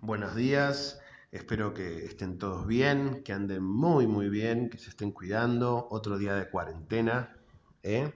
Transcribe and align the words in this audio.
buenos 0.00 0.34
días. 0.34 1.00
Espero 1.32 1.74
que 1.74 2.04
estén 2.04 2.38
todos 2.38 2.66
bien, 2.66 3.22
que 3.24 3.32
anden 3.32 3.62
muy, 3.62 4.06
muy 4.06 4.28
bien, 4.28 4.70
que 4.70 4.78
se 4.78 4.90
estén 4.90 5.12
cuidando. 5.12 5.88
Otro 5.90 6.18
día 6.18 6.34
de 6.34 6.48
cuarentena. 6.48 7.36
¿eh? 7.82 8.12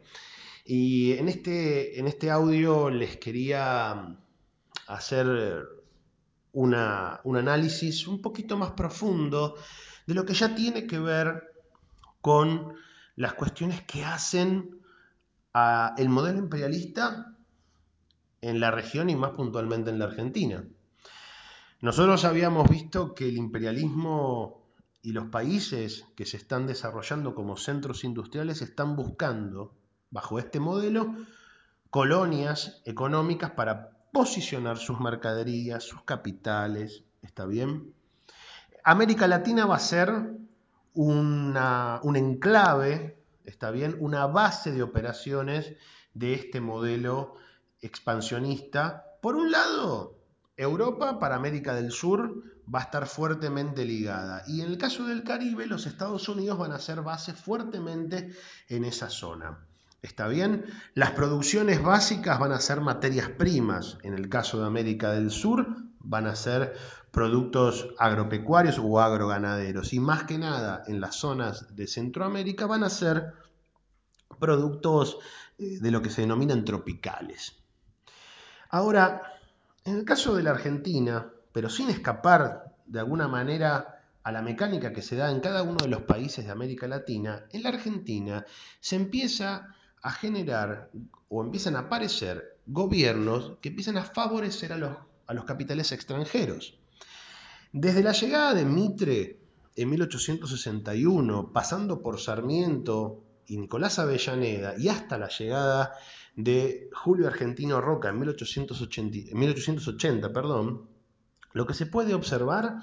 Y 0.65 1.13
en 1.13 1.29
este, 1.29 1.99
en 1.99 2.07
este 2.07 2.31
audio 2.31 2.91
les 2.91 3.17
quería 3.17 4.17
hacer 4.87 5.67
una, 6.53 7.21
un 7.25 7.37
análisis 7.37 8.07
un 8.07 8.21
poquito 8.21 8.57
más 8.57 8.73
profundo 8.73 9.57
de 10.07 10.15
lo 10.15 10.25
que 10.25 10.35
ya 10.35 10.55
tiene 10.55 10.87
que 10.87 10.99
ver 10.99 11.53
con 12.21 12.75
las 13.17 13.35
cuestiones 13.35 13.83
que 13.83 14.05
hacen 14.05 14.81
a 15.53 15.95
el 15.99 16.09
modelo 16.09 16.39
imperialista 16.39 17.37
en 18.41 18.61
la 18.61 18.71
región 18.71 19.11
y 19.11 19.17
más 19.17 19.33
puntualmente 19.33 19.91
en 19.91 19.99
la 19.99 20.07
Argentina. 20.07 20.65
Nosotros 21.81 22.27
habíamos 22.27 22.69
visto 22.69 23.15
que 23.15 23.27
el 23.27 23.39
imperialismo 23.39 24.61
y 25.01 25.13
los 25.13 25.29
países 25.29 26.05
que 26.15 26.27
se 26.27 26.37
están 26.37 26.67
desarrollando 26.67 27.35
como 27.35 27.57
centros 27.57 28.05
industriales 28.05 28.61
están 28.61 28.97
buscando, 28.97 29.73
bajo 30.11 30.39
este 30.39 30.61
modelo, 30.61 31.15
colonias 31.89 32.83
económicas 32.85 33.53
para 33.53 33.91
posicionar 34.13 34.77
sus 34.77 35.01
mercaderías, 35.01 35.83
sus 35.83 36.03
capitales, 36.03 37.05
¿está 37.23 37.47
bien? 37.47 37.95
América 38.85 39.27
Latina 39.27 39.65
va 39.65 39.77
a 39.77 39.81
ser 39.81 40.35
una, 40.93 42.01
un 42.03 42.17
enclave, 42.17 43.25
¿está 43.45 43.71
bien? 43.71 43.97
Una 44.01 44.27
base 44.27 44.73
de 44.73 44.83
operaciones 44.83 45.77
de 46.13 46.35
este 46.35 46.61
modelo 46.61 47.37
expansionista. 47.81 49.17
Por 49.23 49.37
un 49.37 49.51
lado, 49.51 50.20
Europa 50.61 51.19
para 51.19 51.37
América 51.37 51.75
del 51.75 51.91
Sur 51.91 52.43
va 52.73 52.81
a 52.81 52.83
estar 52.83 53.07
fuertemente 53.07 53.85
ligada 53.85 54.43
y 54.47 54.61
en 54.61 54.69
el 54.69 54.79
caso 54.79 55.07
del 55.07 55.25
Caribe 55.25 55.67
los 55.67 55.87
Estados 55.87 56.29
Unidos 56.29 56.59
van 56.59 56.73
a 56.73 56.79
ser 56.79 57.01
base 57.01 57.33
fuertemente 57.33 58.31
en 58.69 58.85
esa 58.85 59.09
zona. 59.09 59.59
¿Está 60.03 60.29
bien? 60.29 60.67
Las 60.95 61.13
producciones 61.13 61.83
básicas 61.83 62.39
van 62.39 62.53
a 62.53 62.61
ser 62.61 62.81
materias 62.81 63.29
primas. 63.31 63.99
En 64.03 64.15
el 64.15 64.29
caso 64.29 64.61
de 64.61 64.67
América 64.67 65.13
del 65.13 65.31
Sur 65.31 65.67
van 65.99 66.27
a 66.27 66.37
ser 66.37 66.75
productos 67.11 67.89
agropecuarios 67.99 68.79
o 68.79 69.01
agroganaderos. 69.01 69.93
Y 69.93 70.01
más 70.01 70.25
que 70.25 70.39
nada 70.39 70.85
en 70.87 71.01
las 71.01 71.17
zonas 71.17 71.75
de 71.75 71.87
Centroamérica 71.87 72.67
van 72.67 72.85
a 72.85 72.91
ser 72.91 73.35
productos 74.39 75.19
eh, 75.59 75.79
de 75.81 75.91
lo 75.91 76.01
que 76.01 76.11
se 76.11 76.23
denominan 76.23 76.65
tropicales. 76.65 77.57
Ahora, 78.71 79.40
en 79.85 79.97
el 79.97 80.05
caso 80.05 80.35
de 80.35 80.43
la 80.43 80.51
Argentina, 80.51 81.31
pero 81.53 81.71
sin 81.71 81.91
escapar 81.91 82.75
de 82.87 83.01
alguna 83.01 83.29
manera 83.29 84.05
a 84.23 84.33
la 84.33 84.43
mecánica 84.43 84.93
que 84.93 85.03
se 85.03 85.17
da 85.17 85.31
en 85.31 85.41
cada 85.41 85.63
uno 85.63 85.79
de 85.83 85.89
los 85.89 86.03
países 86.03 86.45
de 86.45 86.51
América 86.51 86.87
Latina, 86.87 87.45
en 87.51 87.63
la 87.63 87.71
Argentina 87.71 88.45
se 88.81 88.97
empieza 88.97 89.75
a 90.03 90.11
generar 90.11 90.91
o 91.29 91.43
empiezan 91.43 91.77
a 91.77 91.81
aparecer 91.81 92.59
gobiernos 92.67 93.59
que 93.61 93.71
empiezan 93.71 93.97
a 93.97 94.05
favorecer 94.05 94.73
a 94.73 94.77
los, 94.77 94.97
a 95.27 95.35
los 95.35 95.45
capitales 95.45 95.93
extranjeros. 95.93 96.79
Desde 97.73 98.03
la 98.03 98.13
llegada 98.13 98.55
de 98.55 98.65
Mitre 98.65 99.39
en 99.77 99.91
1861, 99.91 101.53
pasando 101.53 102.03
por 102.03 102.21
Sarmiento 102.21 103.23
y 103.51 103.59
Nicolás 103.59 103.99
Avellaneda 103.99 104.75
y 104.79 104.89
hasta 104.89 105.19
la 105.19 105.29
llegada 105.29 105.95
de 106.37 106.89
Julio 106.93 107.27
Argentino 107.27 107.81
Roca 107.81 108.11
en 108.11 108.21
1880, 108.21 109.35
1880 109.35 110.33
perdón, 110.33 110.89
lo 111.53 111.67
que 111.67 111.75
se 111.75 111.87
puede 111.87 112.15
observar 112.15 112.77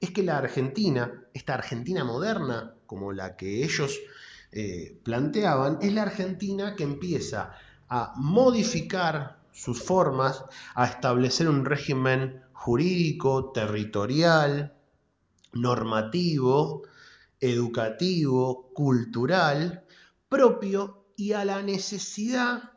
es 0.00 0.10
que 0.12 0.22
la 0.22 0.38
Argentina, 0.38 1.24
esta 1.34 1.54
Argentina 1.54 2.04
moderna, 2.04 2.74
como 2.86 3.12
la 3.12 3.36
que 3.36 3.64
ellos 3.64 3.98
eh, 4.52 4.96
planteaban, 5.02 5.78
es 5.82 5.92
la 5.92 6.02
Argentina 6.02 6.76
que 6.76 6.84
empieza 6.84 7.56
a 7.88 8.12
modificar 8.16 9.40
sus 9.52 9.82
formas, 9.82 10.44
a 10.76 10.86
establecer 10.86 11.48
un 11.48 11.64
régimen 11.64 12.42
jurídico, 12.52 13.50
territorial, 13.50 14.72
normativo, 15.52 16.82
educativo, 17.40 18.70
cultural, 18.72 19.84
propio 20.32 21.12
y 21.14 21.34
a 21.34 21.44
la 21.44 21.60
necesidad 21.60 22.72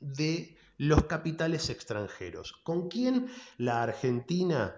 de 0.00 0.58
los 0.76 1.04
capitales 1.04 1.70
extranjeros. 1.70 2.52
¿Con 2.64 2.88
quién 2.88 3.28
la 3.58 3.84
Argentina? 3.84 4.74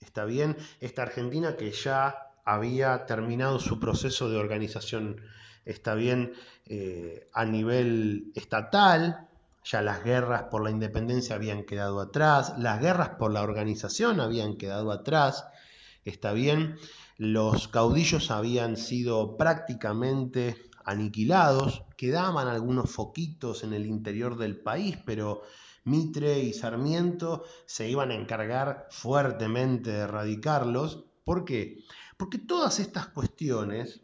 ¿Está 0.00 0.24
bien? 0.24 0.56
Esta 0.80 1.02
Argentina 1.02 1.58
que 1.58 1.70
ya 1.72 2.32
había 2.46 3.04
terminado 3.04 3.60
su 3.60 3.78
proceso 3.78 4.30
de 4.30 4.38
organización, 4.38 5.20
está 5.66 5.94
bien, 5.94 6.32
eh, 6.64 7.28
a 7.34 7.44
nivel 7.44 8.32
estatal, 8.34 9.28
ya 9.62 9.82
las 9.82 10.02
guerras 10.02 10.44
por 10.44 10.64
la 10.64 10.70
independencia 10.70 11.36
habían 11.36 11.64
quedado 11.64 12.00
atrás, 12.00 12.54
las 12.56 12.80
guerras 12.80 13.10
por 13.18 13.30
la 13.30 13.42
organización 13.42 14.20
habían 14.20 14.56
quedado 14.56 14.90
atrás, 14.90 15.44
está 16.06 16.32
bien, 16.32 16.78
los 17.18 17.68
caudillos 17.68 18.30
habían 18.30 18.78
sido 18.78 19.36
prácticamente 19.36 20.67
aniquilados, 20.88 21.84
quedaban 21.96 22.48
algunos 22.48 22.90
foquitos 22.90 23.62
en 23.62 23.74
el 23.74 23.84
interior 23.84 24.38
del 24.38 24.58
país, 24.58 24.96
pero 25.04 25.42
Mitre 25.84 26.40
y 26.40 26.54
Sarmiento 26.54 27.44
se 27.66 27.90
iban 27.90 28.10
a 28.10 28.14
encargar 28.14 28.88
fuertemente 28.90 29.90
de 29.90 29.98
erradicarlos. 29.98 31.04
¿Por 31.24 31.44
qué? 31.44 31.84
Porque 32.16 32.38
todas 32.38 32.80
estas 32.80 33.08
cuestiones 33.08 34.00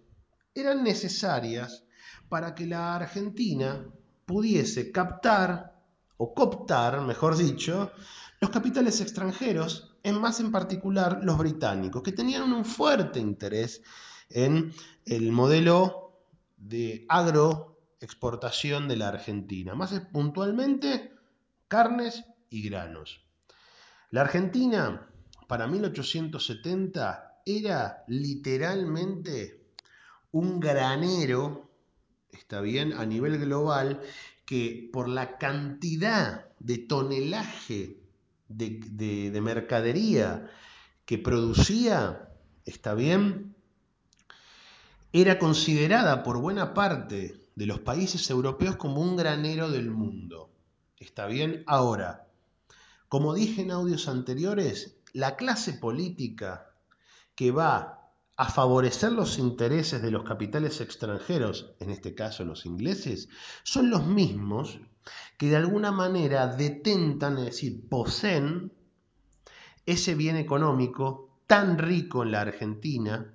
eran 0.55 0.85
necesarias 0.85 1.85
para 2.29 2.55
que 2.55 2.67
la 2.67 2.95
Argentina 2.97 3.87
pudiese 4.27 4.93
captar 4.93 5.81
o 6.19 6.35
cooptar, 6.35 7.01
mejor 7.01 7.37
dicho, 7.37 7.93
los 8.41 8.51
capitales 8.51 9.01
extranjeros, 9.01 9.97
en 10.03 10.21
más 10.21 10.39
en 10.39 10.53
particular 10.53 11.21
los 11.23 11.39
británicos, 11.39 12.03
que 12.03 12.13
tenían 12.13 12.53
un 12.53 12.67
fuerte 12.67 13.21
interés 13.21 13.81
en 14.29 14.73
el 15.07 15.33
modelo 15.33 16.04
de 16.65 17.05
agroexportación 17.09 18.89
de 18.89 18.97
la 18.97 19.09
Argentina, 19.09 19.75
más 19.75 19.93
puntualmente 20.13 21.13
carnes 21.69 22.25
y 22.49 22.69
granos. 22.69 23.21
La 24.11 24.23
Argentina 24.23 25.11
para 25.47 25.67
1870 25.67 27.43
era 27.45 28.05
literalmente 28.09 29.67
un 30.33 30.59
granero, 30.59 31.71
está 32.33 32.61
bien, 32.63 32.95
a 32.95 33.05
nivel 33.05 33.39
global, 33.39 34.01
que 34.47 34.89
por 34.93 35.09
la 35.09 35.37
cantidad 35.37 36.47
de 36.59 36.79
tonelaje 36.79 38.01
de, 38.49 39.31
de 39.31 39.41
mercadería 39.43 40.51
que 41.05 41.19
producía, 41.19 42.31
está 42.65 42.95
bien, 42.95 43.54
era 45.17 45.39
considerada 45.39 46.25
por 46.25 46.39
buena 46.39 46.75
parte 46.75 47.49
de 47.55 47.67
los 47.67 47.79
países 47.79 48.29
europeos 48.31 48.75
como 48.75 49.01
un 49.01 49.15
granero 49.15 49.71
del 49.71 49.93
mundo. 49.93 50.51
¿Está 50.99 51.27
bien? 51.27 51.63
Ahora, 51.69 52.27
como 53.09 53.33
dije 53.33 53.63
en 53.63 53.71
audios 53.71 54.09
anteriores, 54.09 54.97
la 55.13 55.37
clase 55.37 55.75
política 55.75 56.75
que 57.37 57.53
va 57.53 58.11
a 58.37 58.49
favorecer 58.51 59.13
los 59.13 59.39
intereses 59.39 60.03
de 60.03 60.11
los 60.11 60.25
capitales 60.25 60.81
extranjeros, 60.81 61.77
en 61.79 61.91
este 61.91 62.17
caso 62.17 62.45
los 62.45 62.67
ingleses, 62.67 63.29
son 63.63 63.91
los 63.91 64.05
mismos 64.09 64.81
que 65.39 65.47
de 65.49 65.57
alguna 65.57 65.93
manera 65.93 66.49
detentan, 66.49 67.39
es 67.39 67.45
decir, 67.45 67.89
poseen 67.89 68.73
ese 69.87 70.17
bien 70.17 70.35
económico 70.35 71.39
tan 71.47 71.79
rico 71.79 72.25
en 72.25 72.33
la 72.33 72.41
Argentina 72.41 73.31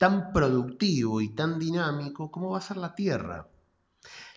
tan 0.00 0.32
productivo 0.32 1.20
y 1.20 1.28
tan 1.34 1.58
dinámico 1.58 2.30
como 2.30 2.52
va 2.52 2.58
a 2.58 2.62
ser 2.62 2.78
la 2.78 2.94
tierra. 2.94 3.50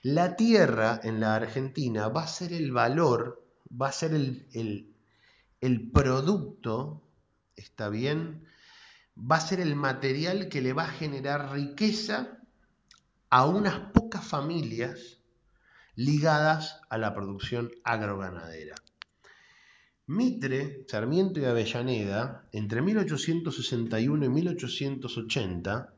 La 0.02 0.36
tierra 0.36 1.00
en 1.02 1.22
la 1.22 1.36
Argentina 1.36 2.10
va 2.10 2.24
a 2.24 2.28
ser 2.28 2.52
el 2.52 2.74
valor, 2.74 3.48
va 3.72 3.88
a 3.88 3.94
ser 3.94 4.14
el, 4.14 4.94
el, 5.62 5.92
producto, 5.94 7.08
¿está 7.56 7.88
bien? 7.88 8.46
Va 9.18 9.38
a 9.38 9.40
ser 9.40 9.62
el 9.62 9.78
material 9.78 10.50
que 10.50 10.62
le 10.62 10.74
va 10.74 10.84
a 10.84 10.98
generar 11.00 11.54
riqueza 11.54 12.40
a 13.30 13.46
unas 13.46 13.92
pocas 13.94 14.26
familias 14.26 15.22
ligadas 15.96 16.82
a 16.90 16.98
la 16.98 17.14
producción 17.14 17.72
agroganadera. 17.86 18.76
Mitre, 20.08 20.84
Sarmiento 20.88 21.40
y 21.40 21.46
Avellaneda, 21.46 22.48
entre 22.52 22.82
1861 22.82 24.26
y 24.26 24.30
1880, 24.30 25.94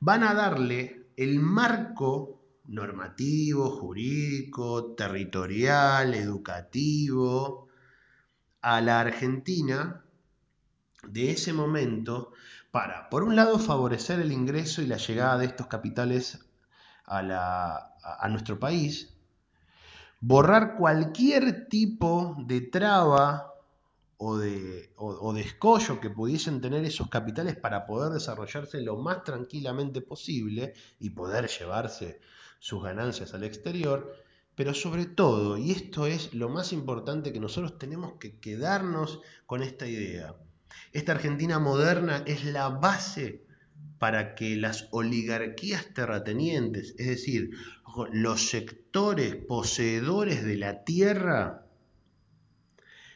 van 0.00 0.22
a 0.22 0.34
darle 0.34 1.06
el 1.16 1.40
marco 1.40 2.42
normativo, 2.66 3.70
jurídico, 3.70 4.94
territorial, 4.94 6.14
educativo 6.14 7.68
a 8.60 8.80
la 8.80 9.00
Argentina 9.00 10.04
de 11.06 11.30
ese 11.30 11.52
momento 11.52 12.32
para, 12.70 13.08
por 13.08 13.22
un 13.22 13.34
lado, 13.34 13.58
favorecer 13.58 14.20
el 14.20 14.32
ingreso 14.32 14.82
y 14.82 14.86
la 14.86 14.98
llegada 14.98 15.38
de 15.38 15.46
estos 15.46 15.66
capitales 15.68 16.38
a, 17.06 18.28
nuestro 18.28 18.58
país, 18.58 19.17
borrar 20.20 20.76
cualquier 20.76 21.68
tipo 21.68 22.36
de 22.46 22.60
traba 22.60 23.54
o 24.16 24.36
de, 24.36 24.90
o, 24.96 25.32
de, 25.32 25.42
escollo 25.42 26.00
que 26.00 26.10
pudiesen 26.10 26.60
tener 26.60 26.84
esos 26.84 27.08
capitales 27.08 27.54
para 27.56 27.86
poder 27.86 28.12
desarrollarse 28.12 28.80
lo 28.80 28.96
más 28.96 29.22
tranquilamente 29.22 30.00
posible 30.00 30.74
y 30.98 31.10
poder 31.10 31.48
llevarse 31.48 32.20
sus 32.58 32.82
ganancias 32.82 33.32
al 33.34 33.44
exterior, 33.44 34.12
pero 34.56 34.74
sobre 34.74 35.06
todo, 35.06 35.56
y 35.56 35.70
esto 35.70 36.06
es 36.06 36.34
lo 36.34 36.48
más 36.48 36.72
importante 36.72 37.32
que 37.32 37.38
nosotros 37.38 37.78
tenemos 37.78 38.14
que 38.14 38.40
quedarnos 38.40 39.20
con 39.46 39.62
esta 39.62 39.86
idea, 39.86 40.34
esta 40.92 41.12
Argentina 41.12 41.60
moderna 41.60 42.24
es 42.26 42.44
la 42.44 42.68
base 42.70 43.46
para 43.98 44.34
que 44.34 44.56
las 44.56 44.88
oligarquías 44.90 45.92
terratenientes, 45.92 46.94
es 46.98 47.06
decir, 47.06 47.50
los 48.12 48.48
sectores 48.48 49.34
poseedores 49.34 50.44
de 50.44 50.56
la 50.56 50.84
tierra, 50.84 51.64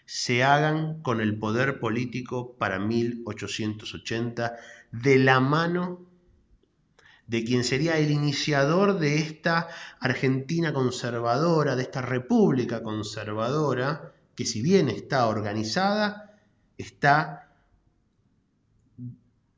se 0.05 0.43
hagan 0.43 1.01
con 1.03 1.21
el 1.21 1.39
poder 1.39 1.79
político 1.79 2.57
para 2.59 2.79
1880 2.79 4.57
de 4.91 5.19
la 5.19 5.41
mano 5.41 6.07
de 7.27 7.45
quien 7.45 7.65
sería 7.65 7.97
el 7.97 8.11
iniciador 8.11 8.99
de 8.99 9.17
esta 9.17 9.69
Argentina 10.01 10.73
conservadora, 10.75 11.77
de 11.77 11.83
esta 11.83 12.03
república 12.03 12.83
conservadora, 12.83 14.13
que 14.35 14.45
si 14.45 14.61
bien 14.61 14.89
está 14.89 15.27
organizada, 15.27 16.37
está 16.77 17.52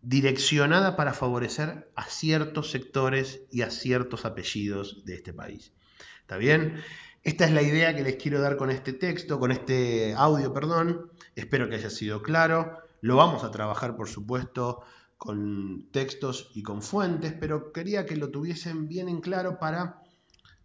direccionada 0.05 0.97
para 0.97 1.15
favorecer 1.15 1.91
a 1.97 2.05
ciertos 2.05 2.71
sectores 2.71 3.43
y 3.51 3.63
a 3.63 3.71
ciertos 3.71 4.25
apellidos 4.25 5.05
de 5.05 5.15
este 5.15 5.33
país. 5.33 5.73
¿Está 6.21 6.37
bien? 6.37 6.83
Esta 7.23 7.47
es 7.47 7.53
la 7.53 7.63
idea 7.63 7.97
que 7.97 8.03
les 8.03 8.17
quiero 8.17 8.41
dar 8.41 8.57
con 8.57 8.71
este 8.71 8.93
texto, 8.93 9.41
con 9.41 9.51
este 9.51 10.15
audio, 10.15 10.53
perdón. 10.53 11.11
Espero 11.35 11.69
que 11.69 11.77
haya 11.77 11.89
sido 11.89 12.23
claro. 12.23 12.79
Lo 13.01 13.17
vamos 13.17 13.45
a 13.45 13.51
trabajar, 13.51 13.97
por 13.97 14.09
supuesto, 14.09 14.83
con 15.17 15.89
textos 15.91 16.51
y 16.55 16.63
con 16.63 16.83
fuentes, 16.83 17.33
pero 17.33 17.73
quería 17.73 18.05
que 18.05 18.17
lo 18.17 18.31
tuviesen 18.31 18.89
bien 18.89 19.09
en 19.09 19.23
claro 19.23 19.59
para 19.59 20.03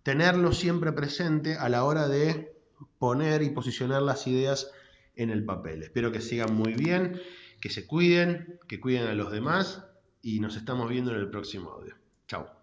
tenerlo 0.03 0.51
siempre 0.51 0.91
presente 0.91 1.55
a 1.55 1.69
la 1.69 1.85
hora 1.85 2.09
de 2.09 2.57
poner 2.97 3.41
y 3.41 3.51
posicionar 3.51 4.01
las 4.01 4.27
ideas 4.27 4.69
en 5.15 5.29
el 5.29 5.45
papel. 5.45 5.83
Espero 5.83 6.11
que 6.11 6.19
sigan 6.19 6.53
muy 6.55 6.73
bien 6.73 7.21
que 7.59 7.69
se 7.69 7.85
cuiden, 7.85 8.59
que 8.67 8.79
cuiden 8.79 9.07
a 9.07 9.13
los 9.13 9.31
demás 9.31 9.83
y 10.21 10.39
nos 10.39 10.55
estamos 10.55 10.89
viendo 10.89 11.11
en 11.11 11.19
el 11.19 11.29
próximo 11.29 11.71
audio. 11.71 11.95
Chao. 12.27 12.58